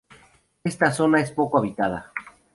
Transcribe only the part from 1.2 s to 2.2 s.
es poco habitada.